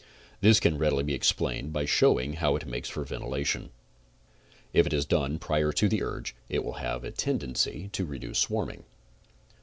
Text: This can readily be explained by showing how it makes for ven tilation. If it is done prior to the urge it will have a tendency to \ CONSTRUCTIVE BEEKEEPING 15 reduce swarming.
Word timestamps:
This 0.39 0.59
can 0.59 0.79
readily 0.79 1.03
be 1.03 1.13
explained 1.13 1.71
by 1.71 1.85
showing 1.85 2.33
how 2.33 2.55
it 2.55 2.65
makes 2.65 2.89
for 2.89 3.03
ven 3.03 3.21
tilation. 3.21 3.69
If 4.73 4.87
it 4.87 4.93
is 4.93 5.05
done 5.05 5.37
prior 5.37 5.71
to 5.73 5.87
the 5.87 6.01
urge 6.01 6.35
it 6.49 6.63
will 6.65 6.79
have 6.81 7.03
a 7.03 7.11
tendency 7.11 7.71
to 7.71 7.77
\ 7.77 7.83
CONSTRUCTIVE 7.83 7.91
BEEKEEPING 7.91 7.91
15 7.91 8.07
reduce 8.07 8.39
swarming. 8.39 8.83